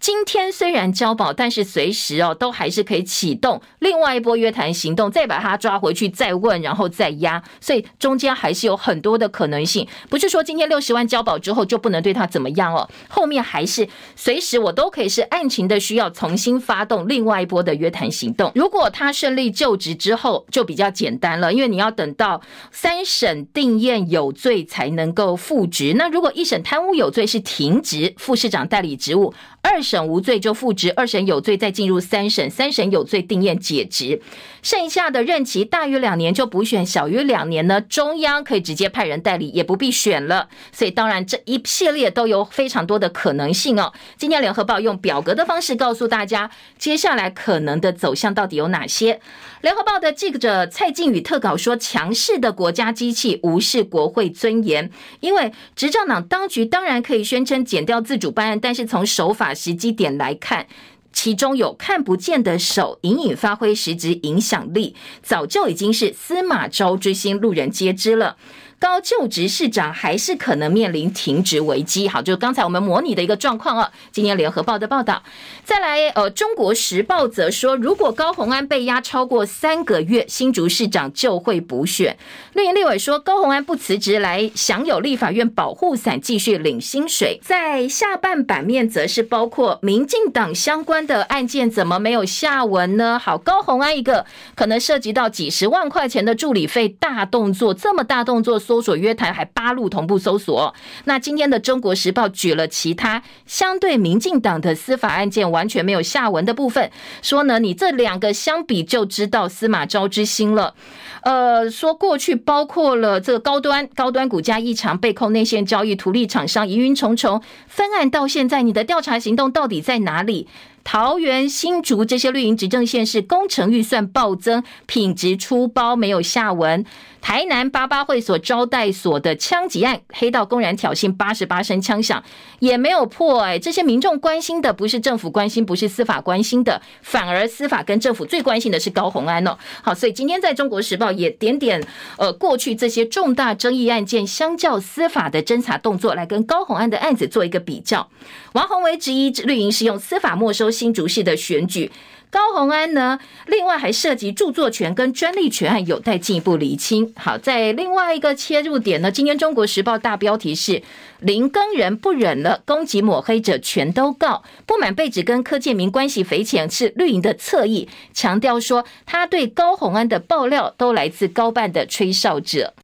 [0.00, 9.86] 今天虽然交保，但是随时哦，都还是可以启动另外一波约谈行动，再把他抓回去，再问，然后再押，所以中间还是有很多的可能性。
[10.08, 13.86] 不是说今天六十万交保之后就不能对他怎么样哦，后面还是
[14.16, 18.50] 随时我都可以是案情的需要重新发动另外一波的约谈行动。
[18.54, 22.40] 如果他顺利就职之后，就比较简单了，因为你要等到
[22.72, 25.92] 三审定验有罪才能够复职。
[25.98, 29.34] 那如果一审贪污有罪是停职副市长代理职务。
[29.62, 34.22] 二审无罪就复职，二审有罪再进入三审，三审有罪定验解职，
[34.62, 40.48] 剩下的任期大于两年就补选，小于两年呢，中央可以直接派人代理，也不必选了。
[40.70, 43.92] 所以当然这一系列都有非常多的可能性哦。
[44.16, 46.48] 今天联合报用表格的方式告诉大家，
[46.78, 49.20] 接下来可能的走向到底有哪些。
[49.62, 60.66] 联合报的记者蔡靖宇特稿说：“强势的国家机器无视国会尊严，因为执政党当局当然可以宣称减掉自主办案，但是从守法时基点来看，
[61.12, 68.36] 其中有看不见的手隐隐发挥实质影响力，早就已经是司马昭之心，路人皆知了。”
[68.80, 72.08] 高就职市长还是可能面临停职危机。
[72.08, 73.90] 好，就刚才我们模拟的一个状况哦。
[74.10, 75.22] 今天联合报的报道，
[75.64, 82.16] 再来，呃，中国时报则说，如果高虹安被压超过三个月，新竹市长就会补选。
[82.54, 87.38] 绿营立委说，高虹安不辞职来享有立法院保护伞，继续领薪水。
[87.44, 93.18] 在下半版面则是包括民进党相关的案件，怎么没有下文呢？
[93.18, 98.58] 好，高虹安一个可能涉及到几十万块钱的助理费大动作，这么大动作。
[98.70, 100.72] 搜索约谈还八路同步搜索。
[101.02, 106.88] 那今天的《中国时报》举了其他相对民进党的司法案件完全没有下文的部分，
[107.20, 110.76] 说呢，你这两个相比就知道司马昭之心了。
[111.22, 120.46] 呃，说过去包括了这个高端高端股价异常被控内线交易图利厂商疑云重重，分案到现在你的调查行动到底在哪里？
[120.82, 126.86] 桃园、新竹这些绿营执政县市工程预算暴增，品质出包没有下文。
[127.20, 132.22] 台南八八会所招待所的枪击案，黑道公然挑衅，八十八声枪响
[132.58, 133.42] 也没有破。
[133.42, 139.56] 哎，这些民众关心的不是政府关心，不是司法关心的，反而司法跟政府最关心的是高虹安哦。
[139.82, 148.08] 好，所以今天在中国时报也点点呃过去这些重大争议案件，相较司法的侦查动作来跟高虹安的案子做一个比较。
[148.52, 151.92] 王鸿薇质疑绿营是用司法没收新竹市的选举。
[152.30, 153.18] 高虹安呢？
[153.46, 157.12] 另外还涉及著作权跟专利权案，有待进一步厘清。
[157.16, 160.80] 好，在另外一个切入点呢，今天《中国时报》大标题是
[161.18, 172.74] “林更人不忍了，攻击抹黑者全都告”，不满被指跟柯建铭关系匪浅是绿营的侧翼，强调说他对高虹安的爆料都来自高办的吹哨者。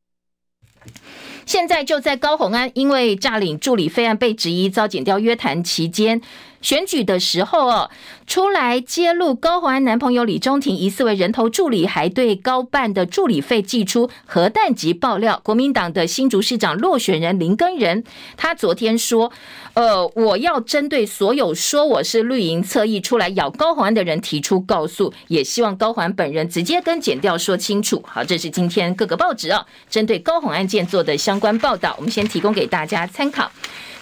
[1.44, 6.20] 现在就在高虹安因为诈领助理费案被质疑遭检调约谈期间。
[6.66, 7.90] 选举的时候哦，
[8.26, 15.40] 出来揭露高虹安男朋友李中庭疑似为人头助理，还对高办的助理费寄出核弹级爆料。
[15.44, 18.02] 国民党的新竹市长落选人林根仁，
[18.36, 19.30] 他昨天说
[19.74, 33.48] ：“呃，我要针对所有说我是绿营侧翼出来咬高虹安的人提出告诉，也希望高虹安本人直接跟检调说清楚。”好，这是今天各个报纸啊针对高虹案件做的相关报道，我们先提供给大家参考。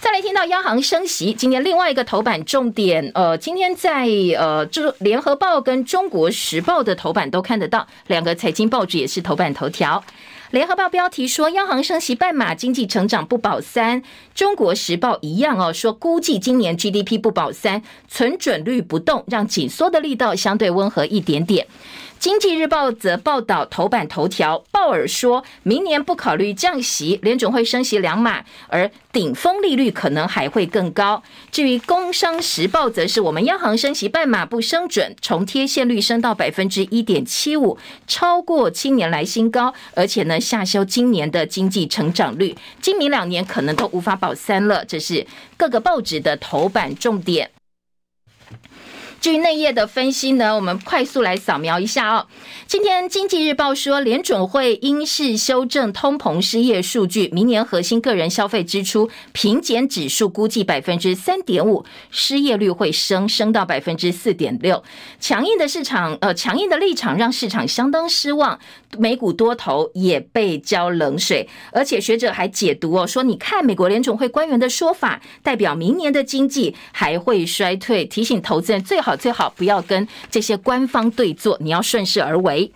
[0.05, 4.07] 再来听到央行升息，今天另外一个头版重点，呃，今天在
[4.39, 10.05] 呃，就联合报跟中国时报的头版都看得到，两个财经报纸也是头版头条。
[10.51, 14.03] 联合报标题说央行升息半码，经济成长不保三。
[14.35, 21.67] 中国时报一样哦，说估计今年 GDP 不保三，存准率不动，让紧缩的力道相对温和一点点。
[22.25, 31.23] 经济日报则报道头版头条，鲍尔说明年不考虑降息，联准会升息两码，而顶峰利率可能还会更高。
[31.53, 44.83] 至于工商时报，则是我们央行升息半码不升准，重贴现率升到百分之一点七五，超过七年来新高，而且呢下修今年的经济成长率，今明两年可能都无法保三了。
[44.87, 45.27] 这是
[45.59, 47.51] 各个报纸的头版重点。
[49.25, 52.27] 至于内页的分析呢，我们快速来扫描一下哦。
[52.67, 64.85] 今天经济日报说，联准会因势修正通膨失业数据，明年核心个人消费支出平减指数估计百分之三点五，失业率会升升到百分之四点六。
[65.19, 68.59] 强硬的市场，呃，强硬的立场让市场相当失望，
[68.99, 71.49] 美股多头也被浇冷水。
[71.73, 79.14] 而且学者还解读哦，说你看美国联准会官员的说法，代表明年的经济还会衰退，提醒投资人最好。
[79.17, 82.71] 最好不要跟这些官方对坐，你要顺势而为。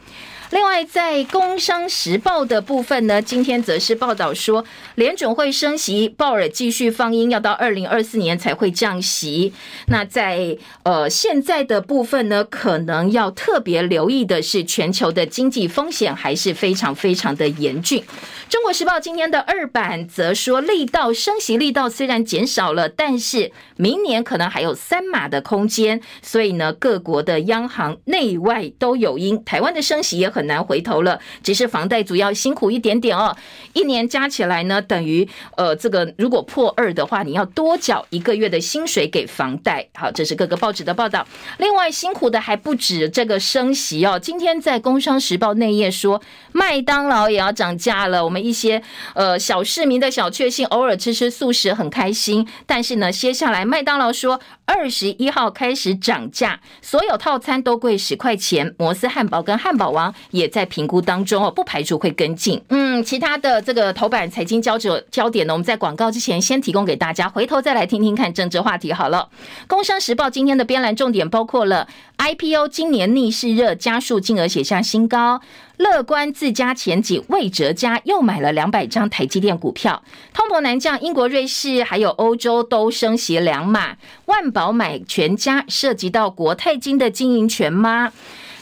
[0.51, 9.53] 另外，在《工商时报》的部分呢，今天则是报道说，联准会升息，鲍尔继续放鹰，要到二零二四年才会降息。
[9.89, 18.03] 那在呃现在的部分呢，可能要特别留意的是，全球的经济风险还是非常非常的严峻。
[18.49, 26.01] 中国时报今天的二版则说，力道升息力道虽然减少了，但是明年可能还有三码的空间。
[26.23, 31.21] 所以呢，各国的央行内外都有因，台湾的升息也很很难回头了。
[31.43, 33.37] 只是房贷族要辛苦一点点哦，
[33.75, 39.87] 一年加起来呢，等于呃，这个如果破二的话，你要多缴一个月的薪水给房贷。
[39.95, 41.27] 好，这是各个报纸的报道。
[41.59, 44.19] 另外，辛苦的还不止这个升息哦。
[44.19, 46.23] 今天在《工商时报》内页说，
[46.53, 48.25] 麦当劳也要涨价了。
[48.25, 48.39] 我们。
[48.39, 48.81] 一些
[49.15, 52.47] 呃小市民的小确幸，偶尔吃吃素食很开心。
[52.67, 58.75] 但是呢，接下来麦当劳说二十一号开始涨价，所有套餐都贵十块钱。
[58.79, 62.63] 摩斯汉堡跟汉堡王也在评估当中哦，不排除会跟进。
[62.69, 69.31] 嗯，其他的这个头版财经焦点焦点呢，我们在广告之前先提供给大家，回头再来听听看政治话题好了。
[69.67, 71.89] 工商时报今天的编栏重点包括了
[72.19, 75.41] IPO 今年逆势热，加速金额写下新高。
[75.79, 80.03] 乐观自家前景，魏哲家又买了两百张台积电股票。
[80.35, 83.97] 通膨难降，英国、瑞士还有欧洲都升息两码。
[84.27, 88.13] 万宝买全家，涉及到国泰金的经营权吗？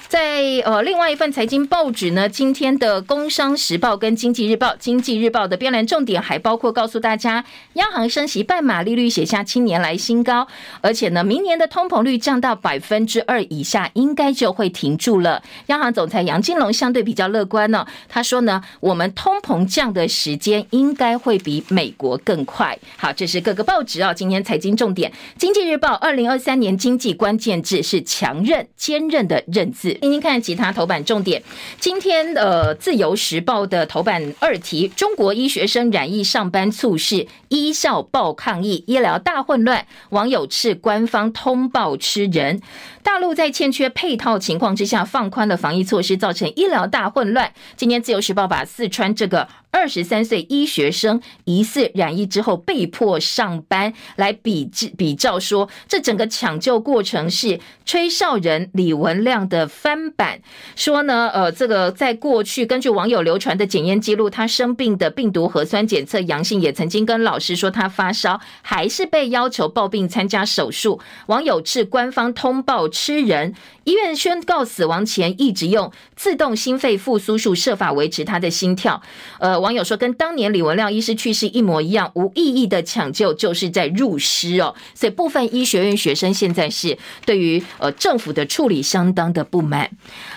[0.08, 10.46] 在呃，另外一份财经报纸呢，今天的《工商时报》跟《经济日报》，《经济日报》的编栏重点还包括告诉大家，央行升息半码，利率写下七年来新高，
[10.80, 15.42] 而且呢，明年的通膨率降到百分之二以下，应该就会停住了。
[15.66, 22.78] 央行总裁杨金龙相对比较乐观呢，他说呢，我们通膨降的时间应该会比美国更快。
[22.96, 29.95] 好，这是各个报纸啊，今天财经重点，《经济日报》二零二三年经济关键字是强韧、坚韧的韧字。
[29.96, 31.42] 听听看其他头版重点。
[31.78, 42.60] 今天呃，《自由时报》的头版二题：中国医学生染疫上班猝逝，医校报抗议，医疗大混乱，网友斥官方通报吃人。
[43.06, 47.52] 大陆在欠缺配套情况之下，放宽了防疫措施，造成医疗大混乱。
[47.76, 60.40] 今天《自由时报》把四川这个二十三岁医学生疑似染疫之后被迫上班来比比照，说这整个抢救过程是吹哨人李文亮的翻版。
[60.74, 71.00] 说呢，呃，这个在过去根据网友流传的检验记录，他生病的病毒核酸检测阳性，也曾经跟老师说他发烧，还是被要求抱病参加手术。
[71.26, 72.88] 网友斥官方通报。
[72.96, 73.54] 吃人，
[73.86, 79.00] 医院宣告死亡前一直用自动心肺复苏术设法维持他的心跳。
[79.38, 84.74] 呃，网友说跟当年李文亮医师去世一模一样，无意义的抢救就是在入尸哦。
[84.92, 89.88] 所以部分医学院学生现在是对于呃政府的处理相当的不满。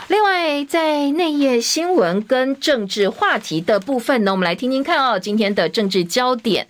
[0.09, 6.67] 另外，在内页新闻跟政治话题的部分呢，我们来听听看哦，今天的政治焦点。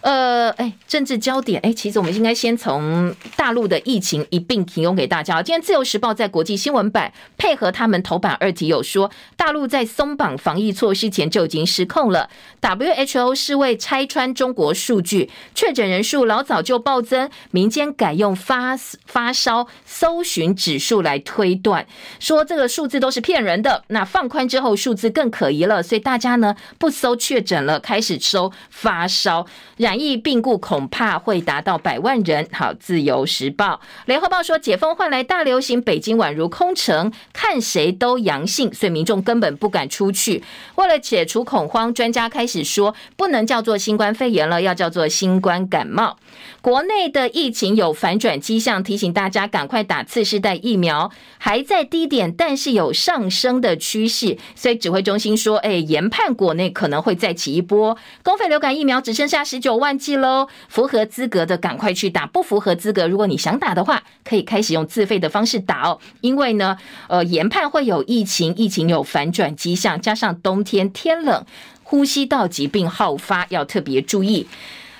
[0.00, 5.40] 呃，哎，政治焦点，哎，其实我们应该先从大陆的疫情一并提供给大家。
[5.40, 12.30] 今天《自由时报》在在国际新闻版配合他们头版二题有说，大陆在松绑防疫措施前就已经失控了。
[12.60, 21.84] WHO 是为拆穿中国数据，确诊人数老早就暴增，民间改用发发烧搜寻指数来推断，
[22.20, 23.82] 说这个数字都是骗人的。
[23.88, 29.44] 那放宽之后数字更可疑了，所以大家呢不搜确诊了，开始搜发烧。
[29.78, 32.48] 染疫病故恐怕会达到百万人。
[32.52, 40.42] 好，自由时报、联合报说，解封换来大流行，北京宛如空城，看谁都阳性，所以民众根本不敢出去。
[40.76, 46.16] 为了解除恐慌，专家开始说，不能叫做新冠肺炎了，要叫做新冠感冒。
[46.60, 51.10] 国内的疫情有反转迹象，提醒大家赶快打次世代疫苗。
[51.38, 54.38] 还在低点，但是有上升的趋势。
[54.54, 57.96] 所以指挥中心说，哎，研判国内可能会再起一波。
[58.22, 65.98] 公费流感疫苗只剩下十九万剂喽，符合资格的赶快去打，不符合资格，如果你想打的话，可以开始用自费的方式打哦。
[66.20, 66.76] 因为呢，
[67.08, 71.44] 呃，研判会有疫情，疫情有反转迹象，加上冬天天冷，
[71.82, 74.46] 呼吸道疾病好发，要特别注意。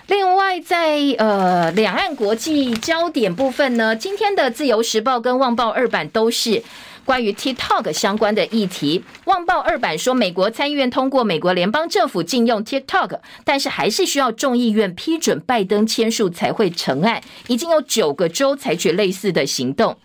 [0.09, 6.62] 另外在，呃两岸国际焦点部分呢，今天的《自由时报》跟《旺报》二版都是
[7.05, 8.98] 关于 TikTok 相关的议题。
[9.24, 17.22] 《旺报》二版说，美国参议院通过美国联邦政府禁用 TikTok，但是还是需要众议院批准，拜登签署才会成案。
[17.46, 19.96] 已经有九个州采取类似的行动。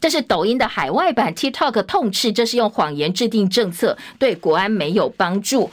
[0.00, 5.70] 这是抖音的海外版 TikTok 痛斥，这是用谎言制定政策，对国安没有帮助。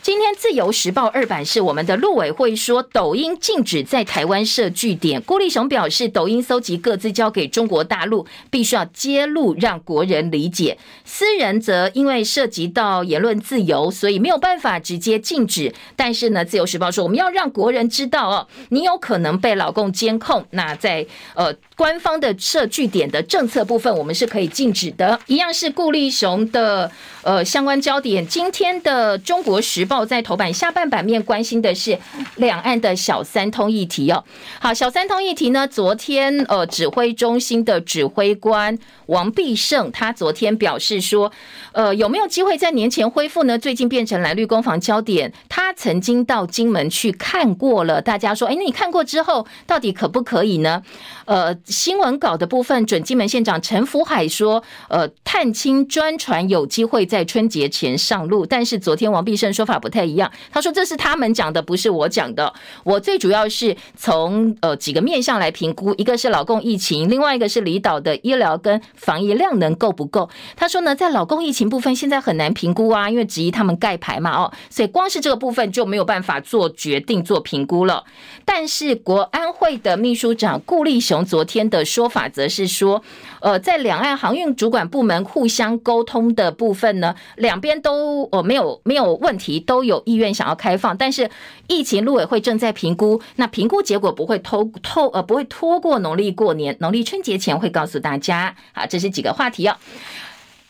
[0.00, 5.20] 今天自由时报二版是我们的陆委会说，抖音禁止在台湾设据点。
[5.20, 10.78] 郭立雄表示，抖音搜集各自交给中国大陆，必须要揭露，让国人理解。
[11.04, 15.74] 私人则因为涉及到言论自由，所以没有办法直接禁止。
[15.94, 20.46] 但是呢，自由时报说，我们要让国人知道哦，你有可能被老共监控。
[20.52, 21.04] 那在
[21.34, 25.16] 呃官方的设据点的政策部分，我们是可以禁止的。
[25.26, 26.90] 一样是顾立雄的
[27.22, 28.26] 呃相关焦点。
[28.26, 30.04] 今天的中国时报。
[30.08, 31.98] 在头版下半版面关心的是
[32.36, 34.24] 两岸的小三通议题哦。
[34.58, 41.30] 好，小三通议题呢，昨天呃指挥中心的指挥官王必胜，他昨天表示说，
[41.72, 43.58] 呃有没有机会在年前恢复呢？
[43.58, 45.30] 最近变成蓝绿攻防焦点。
[45.48, 50.82] 他曾经到金门去看过了，大家说，哎，那你看过之后，到底可不可以呢？
[51.26, 59.88] 呃，新闻稿的部分，准金门县长陈福海说，呃，探亲专船有机会在春节前上路，但是昨天王必胜说法不。
[59.88, 62.52] 太一样，他说这是他们讲的，不是我讲的。
[62.84, 70.28] 我最主要是从呃几个面向来评估，一个是老共疫情，另外一个是离岛的医疗跟防疫量能够不够。
[70.54, 78.04] 他说呢，在老共疫情部分现在很难评估啊，因为质疑他们盖牌嘛，哦，所以光是这个部分就没有办法做决定、做评估了。
[78.44, 83.02] 但是国安会的秘书长顾立雄昨天边的说法则是说，
[83.40, 89.88] 呃，在两岸航运主管部门互相沟通的部分呢，两边都呃没有没有问题，都。
[89.88, 91.30] 有意愿想要开放，但是
[91.66, 98.54] 疫情陆委会正在评估，那评估结果不会拖拖呃不会拖过农历过年，农历春节前会告诉大家。
[98.74, 99.74] 好，这是几个话题哦。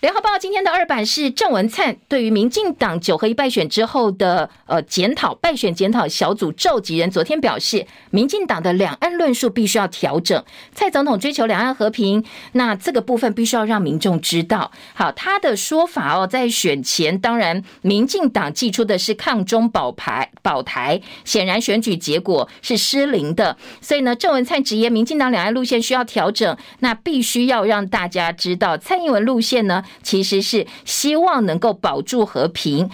[0.01, 10.45] 联合报今天的二版是郑文灿对于民进党九合一败选之后的呃检讨败选检讨小组召集人昨天表示，民进党的两岸论述必须要调整。
[10.73, 14.71] 蔡总统追求两岸和平，那这个部分必须要让民众知道。
[14.95, 23.57] 好，他的说法哦，在选前当然民进党寄出的是抗中保台保台，显然选举结果是失灵的。
[23.81, 29.83] 所以呢，郑文灿直言，民进党两岸路线需要调整，那必须要让大家知道，蔡英文路线呢？
[30.03, 32.91] 其实是希望能够保住和平。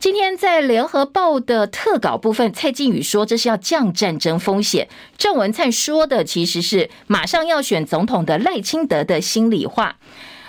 [0.00, 4.88] 今天在联合报的特稿部分，蔡靖宇说这是要降战争风险。
[5.16, 9.96] 郑文灿说的其实是马上要选总统的赖清德的心里话。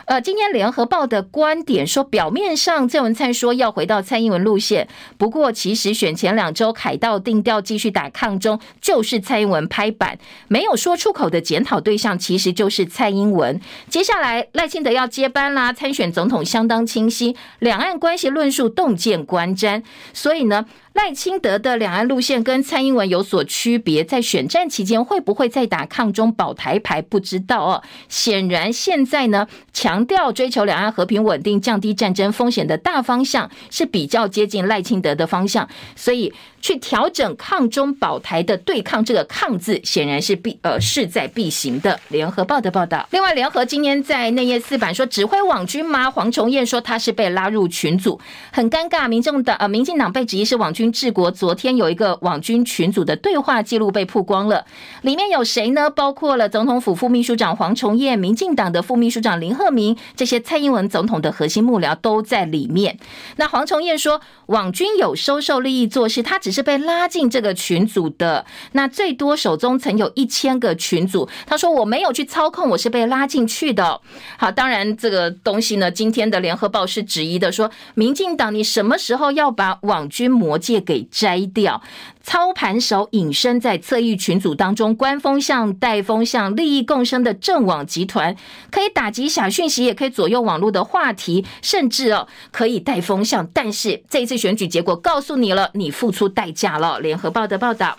[0.09, 4.87] 呃，今天联合报的观点说，表面上郑文灿说要回到蔡英文路线，
[5.19, 13.61] 不过其实选前两周凯道定调继续打抗中，就是蔡英文拍板，没有说出口的检讨对象其实就是蔡英文。
[13.87, 20.65] 接下来赖清德要接班啦，参选总统相当清晰，两岸关系论述洞见观瞻，所以呢。
[20.93, 27.01] 赖清德的两岸路线跟蔡英文有所区别，在选战期间会不会再打抗中保台牌？
[27.01, 27.83] 不知道哦。
[28.07, 36.33] 显然现在呢，强调追求两岸和平稳定、降低战争风险的大方向是比较接近赖清德的方向，所以。
[36.61, 41.97] 去调整抗中保台的对抗，这个“抗”字显然是必呃势在必行的。
[42.09, 43.07] 联合报的报道。
[43.11, 46.11] 另外，联合今天在内页四版说，指挥网军吗？
[46.11, 48.19] 黄崇彦说他是被拉入群组，
[48.51, 49.07] 很尴尬。
[49.07, 51.29] 民众党呃，民进党被指疑是网军治国。
[51.31, 54.65] 昨天有一个网军群组的对话记录被曝光了，
[55.03, 55.89] 里面有谁呢？
[55.89, 62.97] 包括了总统府副秘书长黄崇彦、民进党的副秘书长林鹤明，这些蔡英文总统的核心幕僚都在里面。
[63.37, 66.49] 那黄崇彦说，网军有收受利益做事，他只。
[66.49, 71.29] 只是被拉进这个群组的，那最多手中曾有一千个群组。
[71.45, 74.01] 他说我没有去操控，我是被拉进去的。
[74.35, 81.81] 好，当然这个东西呢，今天的联合报是质疑的，说民进党你什么时候要把网军魔戒给摘掉？
[82.21, 88.35] 操盘手隐身在侧翼群组当中，官风向、带风向、利益共生的政网集团，
[88.69, 93.47] 可以打击假讯息，也可以左右网络的话题，甚至哦可以带风向。
[93.51, 96.99] 但是这一次选举结果告诉你了，你付出代价了。
[96.99, 97.97] 联合报的报道。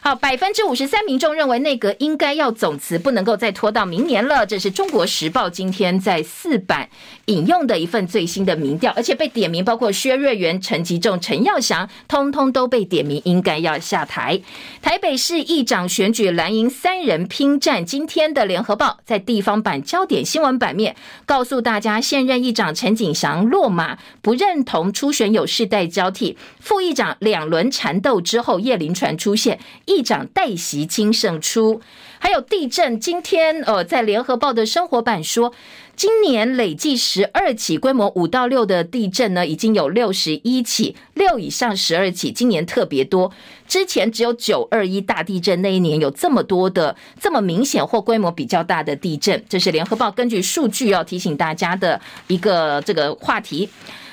[0.00, 4.46] 好，百分之五十三民众认为内阁应该要总辞，不能够再拖到明年了。
[4.46, 6.88] 这是中国时报今天在四版
[7.26, 14.40] 引用的一份最新的民调，而且被点名，包括薛瑞元、陈吉仲、陈耀祥，通通都被点名应该要下台。
[14.80, 20.94] 台北市议长选举蓝营三人拼战，今天的联合报在地方版焦点新闻版面
[21.26, 29.58] 告诉大家，现任议长陈景祥落马，不认同初选有世代交替，副议长两轮缠斗之后，叶林传出现。
[29.88, 31.80] 议长戴锡钦胜出，
[32.18, 33.00] 还有地震。
[33.00, 35.54] 今天呃，在联合报的生活版说，
[35.96, 43.32] 今年累计十二起规模五到六的地震呢，已经有六十一起，六以上十二起，今年特别多。
[43.66, 53.68] 之前只有九二一大地震那一年有这么多的这么明显或规模比较大的地震，这是联合报根据数据要提醒大家的一个这个话题。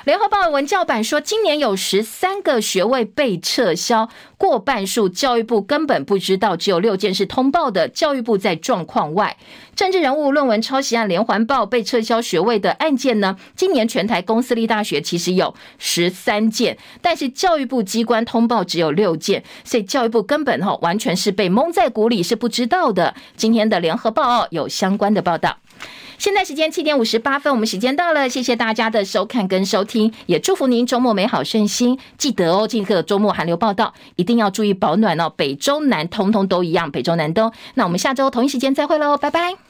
[0.05, 9.35] 联合报文教版说，今年有十三个学位被撤销，过半数教育部根本不知道，只有六件是通报的，教育部在状况外。
[9.75, 13.35] 政治人物论文抄袭案连环报被撤销学位的案件呢？
[13.55, 23.15] 今年全台公私立大学其实有十三件，但是教育部机关通报只有六件，所以教育部根本哈完全是被蒙在鼓里，是不知道的。
[23.35, 25.57] 今天的联合报有相关的报道。
[26.17, 31.99] 现在时间七点五十八分，我们时间到了，谢谢大家的收看跟收听，也祝福您周末美好顺心。
[32.17, 35.29] 记得哦，这个周末寒流报道，一定要注意保暖哦。
[35.35, 37.51] 北中南通通都一样，北中南东。
[37.73, 39.65] 那我们下周同一时间再会喽，拜拜。